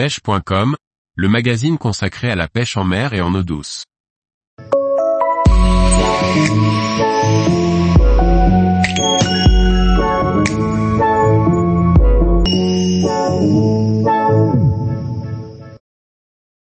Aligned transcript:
pêche.com, 0.00 0.76
le 1.14 1.28
magazine 1.28 1.76
consacré 1.76 2.30
à 2.30 2.34
la 2.34 2.48
pêche 2.48 2.78
en 2.78 2.84
mer 2.84 3.12
et 3.12 3.20
en 3.20 3.34
eau 3.34 3.42
douce. 3.42 3.84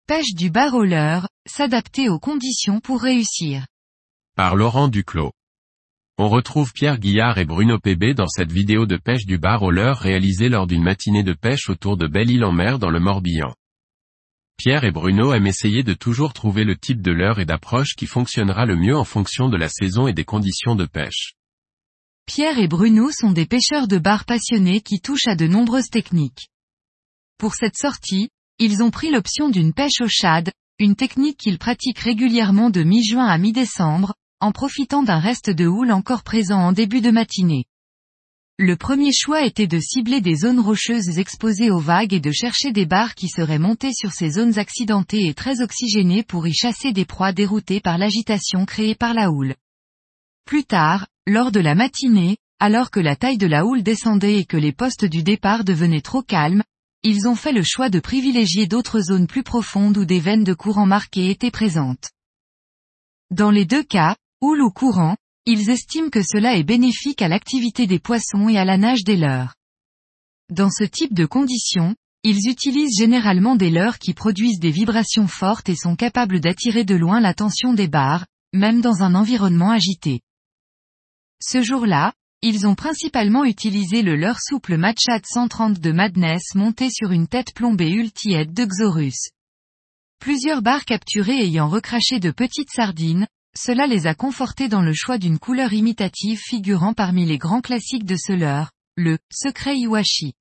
Pêche 0.07 0.33
du 0.33 0.49
bar 0.49 0.71
roller, 0.71 1.27
s'adapter 1.45 2.07
aux 2.07 2.19
conditions 2.19 2.79
pour 2.79 3.01
réussir. 3.01 3.65
Par 4.37 4.55
Laurent 4.55 4.87
Duclos. 4.87 5.33
On 6.17 6.29
retrouve 6.29 6.71
Pierre 6.71 6.97
Guillard 6.97 7.39
et 7.39 7.45
Bruno 7.45 7.77
PB 7.77 8.13
dans 8.13 8.29
cette 8.29 8.51
vidéo 8.51 8.85
de 8.85 8.95
pêche 8.95 9.25
du 9.25 9.37
bar 9.37 9.59
roller 9.59 9.97
réalisée 9.97 10.47
lors 10.47 10.65
d'une 10.65 10.81
matinée 10.81 11.23
de 11.23 11.33
pêche 11.33 11.69
autour 11.69 11.97
de 11.97 12.07
Belle-Île-en-Mer 12.07 12.79
dans 12.79 12.89
le 12.89 13.01
Morbihan. 13.01 13.53
Pierre 14.55 14.85
et 14.85 14.91
Bruno 14.91 15.33
aiment 15.33 15.47
essayer 15.47 15.83
de 15.83 15.93
toujours 15.93 16.31
trouver 16.31 16.63
le 16.63 16.77
type 16.77 17.01
de 17.01 17.11
leurre 17.11 17.41
et 17.41 17.45
d'approche 17.45 17.95
qui 17.95 18.05
fonctionnera 18.05 18.65
le 18.65 18.77
mieux 18.77 18.95
en 18.95 19.03
fonction 19.03 19.49
de 19.49 19.57
la 19.57 19.67
saison 19.67 20.07
et 20.07 20.13
des 20.13 20.23
conditions 20.23 20.75
de 20.75 20.85
pêche. 20.85 21.33
Pierre 22.25 22.59
et 22.59 22.69
Bruno 22.69 23.11
sont 23.11 23.33
des 23.33 23.45
pêcheurs 23.45 23.89
de 23.89 23.97
bar 23.97 24.23
passionnés 24.23 24.79
qui 24.79 25.01
touchent 25.01 25.27
à 25.27 25.35
de 25.35 25.47
nombreuses 25.47 25.89
techniques. 25.89 26.47
Pour 27.37 27.55
cette 27.55 27.75
sortie, 27.75 28.29
ils 28.57 28.81
ont 28.81 28.89
pris 28.89 29.11
l'option 29.11 29.49
d'une 29.49 29.73
pêche 29.73 29.99
au 29.99 30.07
shad, 30.07 30.49
une 30.79 30.95
technique 30.95 31.37
qu'ils 31.37 31.59
pratiquent 31.59 31.99
régulièrement 31.99 32.69
de 32.69 32.83
mi-juin 32.83 33.25
à 33.25 33.37
mi-décembre, 33.37 34.13
en 34.45 34.51
profitant 34.51 35.01
d'un 35.01 35.17
reste 35.17 35.49
de 35.49 35.65
houle 35.65 35.91
encore 35.91 36.21
présent 36.21 36.59
en 36.59 36.71
début 36.71 37.01
de 37.01 37.09
matinée. 37.09 37.65
Le 38.59 38.75
premier 38.75 39.11
choix 39.11 39.43
était 39.43 39.65
de 39.65 39.79
cibler 39.79 40.21
des 40.21 40.35
zones 40.35 40.59
rocheuses 40.59 41.17
exposées 41.17 41.71
aux 41.71 41.79
vagues 41.79 42.13
et 42.13 42.19
de 42.19 42.31
chercher 42.31 42.71
des 42.71 42.85
barres 42.85 43.15
qui 43.15 43.27
seraient 43.27 43.57
montées 43.57 43.91
sur 43.91 44.13
ces 44.13 44.29
zones 44.29 44.59
accidentées 44.59 45.25
et 45.25 45.33
très 45.33 45.61
oxygénées 45.61 46.21
pour 46.21 46.45
y 46.45 46.53
chasser 46.53 46.93
des 46.93 47.05
proies 47.05 47.33
déroutées 47.33 47.79
par 47.79 47.97
l'agitation 47.97 48.67
créée 48.67 48.93
par 48.93 49.15
la 49.15 49.31
houle. 49.31 49.55
Plus 50.45 50.63
tard, 50.63 51.07
lors 51.25 51.51
de 51.51 51.59
la 51.59 51.73
matinée, 51.73 52.37
alors 52.59 52.91
que 52.91 52.99
la 52.99 53.15
taille 53.15 53.39
de 53.39 53.47
la 53.47 53.65
houle 53.65 53.81
descendait 53.81 54.37
et 54.37 54.45
que 54.45 54.57
les 54.57 54.71
postes 54.71 55.05
du 55.05 55.23
départ 55.23 55.63
devenaient 55.63 56.01
trop 56.01 56.21
calmes, 56.21 56.61
ils 57.01 57.27
ont 57.27 57.35
fait 57.35 57.51
le 57.51 57.63
choix 57.63 57.89
de 57.89 57.99
privilégier 57.99 58.67
d'autres 58.67 58.99
zones 58.99 59.25
plus 59.25 59.43
profondes 59.43 59.97
où 59.97 60.05
des 60.05 60.19
veines 60.19 60.43
de 60.43 60.53
courant 60.53 60.85
marquées 60.85 61.31
étaient 61.31 61.49
présentes. 61.49 62.11
Dans 63.31 63.49
les 63.49 63.65
deux 63.65 63.83
cas, 63.83 64.15
houle 64.41 64.61
ou 64.61 64.71
courant, 64.71 65.15
ils 65.45 65.69
estiment 65.69 66.09
que 66.09 66.23
cela 66.23 66.55
est 66.55 66.63
bénéfique 66.63 67.21
à 67.21 67.27
l'activité 67.27 67.87
des 67.87 67.99
poissons 67.99 68.49
et 68.49 68.57
à 68.57 68.65
la 68.65 68.77
nage 68.77 69.03
des 69.03 69.17
leurres. 69.17 69.55
Dans 70.51 70.69
ce 70.69 70.83
type 70.83 71.13
de 71.13 71.25
conditions, 71.25 71.95
ils 72.23 72.49
utilisent 72.49 72.97
généralement 72.97 73.55
des 73.55 73.69
leurres 73.69 73.99
qui 73.99 74.13
produisent 74.13 74.59
des 74.59 74.71
vibrations 74.71 75.27
fortes 75.27 75.69
et 75.69 75.75
sont 75.75 75.95
capables 75.95 76.39
d'attirer 76.39 76.83
de 76.83 76.95
loin 76.95 77.19
l'attention 77.19 77.73
des 77.73 77.87
barres, 77.87 78.25
même 78.53 78.81
dans 78.81 79.03
un 79.03 79.13
environnement 79.13 79.69
agité. 79.69 80.21
Ce 81.39 81.61
jour-là, 81.61 82.13
ils 82.41 82.65
ont 82.67 82.75
principalement 82.75 83.43
utilisé 83.43 84.01
le 84.01 84.15
leurre 84.15 84.41
souple 84.41 84.77
Matchat 84.77 85.21
130 85.23 85.79
de 85.79 85.91
Madness 85.91 86.55
monté 86.55 86.89
sur 86.89 87.11
une 87.11 87.27
tête 87.27 87.53
plombée 87.53 87.91
Ultihead 87.91 88.53
de 88.53 88.65
Xorus. 88.65 89.29
Plusieurs 90.19 90.61
barres 90.61 90.85
capturées 90.85 91.43
ayant 91.43 91.67
recraché 91.67 92.19
de 92.19 92.31
petites 92.31 92.71
sardines, 92.71 93.27
cela 93.57 93.87
les 93.87 94.07
a 94.07 94.15
confortés 94.15 94.67
dans 94.67 94.81
le 94.81 94.93
choix 94.93 95.17
d'une 95.17 95.39
couleur 95.39 95.73
imitative 95.73 96.39
figurant 96.39 96.93
parmi 96.93 97.25
les 97.25 97.37
grands 97.37 97.61
classiques 97.61 98.05
de 98.05 98.15
ce 98.17 98.33
leurre, 98.33 98.71
le 98.95 99.17
secret 99.31 99.77
Iwashi. 99.77 100.33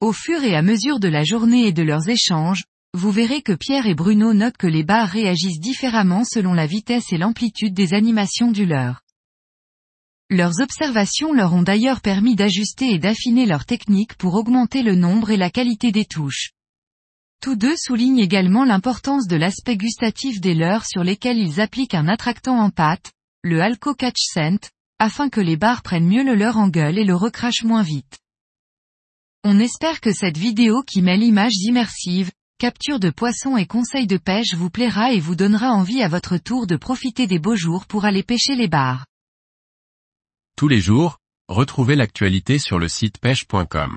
Au 0.00 0.12
fur 0.12 0.42
et 0.42 0.56
à 0.56 0.62
mesure 0.62 0.98
de 0.98 1.08
la 1.08 1.24
journée 1.24 1.66
et 1.66 1.72
de 1.72 1.82
leurs 1.82 2.08
échanges, 2.08 2.64
vous 2.94 3.10
verrez 3.10 3.40
que 3.40 3.52
Pierre 3.52 3.86
et 3.86 3.94
Bruno 3.94 4.34
notent 4.34 4.56
que 4.56 4.66
les 4.66 4.84
barres 4.84 5.08
réagissent 5.08 5.60
différemment 5.60 6.24
selon 6.24 6.52
la 6.52 6.66
vitesse 6.66 7.12
et 7.12 7.18
l'amplitude 7.18 7.72
des 7.72 7.94
animations 7.94 8.50
du 8.50 8.66
leurre. 8.66 9.00
Leurs 10.28 10.60
observations 10.60 11.32
leur 11.32 11.52
ont 11.52 11.62
d'ailleurs 11.62 12.00
permis 12.00 12.36
d'ajuster 12.36 12.90
et 12.90 12.98
d'affiner 12.98 13.46
leur 13.46 13.66
technique 13.66 14.14
pour 14.14 14.34
augmenter 14.34 14.82
le 14.82 14.94
nombre 14.94 15.30
et 15.30 15.36
la 15.36 15.50
qualité 15.50 15.92
des 15.92 16.04
touches. 16.04 16.52
Tous 17.42 17.56
deux 17.56 17.74
soulignent 17.76 18.20
également 18.20 18.64
l'importance 18.64 19.26
de 19.26 19.34
l'aspect 19.34 19.76
gustatif 19.76 20.40
des 20.40 20.54
leurres 20.54 20.86
sur 20.86 21.02
lesquels 21.02 21.38
ils 21.38 21.60
appliquent 21.60 21.96
un 21.96 22.06
attractant 22.06 22.56
en 22.56 22.70
pâte, 22.70 23.10
le 23.42 23.60
Alco 23.60 23.96
Catch 23.96 24.20
Scent, 24.20 24.70
afin 25.00 25.28
que 25.28 25.40
les 25.40 25.56
barres 25.56 25.82
prennent 25.82 26.06
mieux 26.06 26.22
le 26.22 26.36
leurre 26.36 26.58
en 26.58 26.68
gueule 26.68 26.98
et 26.98 27.04
le 27.04 27.16
recrachent 27.16 27.64
moins 27.64 27.82
vite. 27.82 28.20
On 29.42 29.58
espère 29.58 30.00
que 30.00 30.12
cette 30.12 30.38
vidéo 30.38 30.84
qui 30.84 31.02
mêle 31.02 31.24
images 31.24 31.56
immersives, 31.64 32.30
capture 32.58 33.00
de 33.00 33.10
poissons 33.10 33.56
et 33.56 33.66
conseils 33.66 34.06
de 34.06 34.18
pêche 34.18 34.54
vous 34.54 34.70
plaira 34.70 35.12
et 35.12 35.18
vous 35.18 35.34
donnera 35.34 35.72
envie 35.72 36.00
à 36.00 36.06
votre 36.06 36.36
tour 36.36 36.68
de 36.68 36.76
profiter 36.76 37.26
des 37.26 37.40
beaux 37.40 37.56
jours 37.56 37.86
pour 37.86 38.04
aller 38.04 38.22
pêcher 38.22 38.54
les 38.54 38.68
barres. 38.68 39.04
Tous 40.56 40.68
les 40.68 40.80
jours, 40.80 41.18
retrouvez 41.48 41.96
l'actualité 41.96 42.60
sur 42.60 42.78
le 42.78 42.86
site 42.86 43.18
pêche.com. 43.18 43.96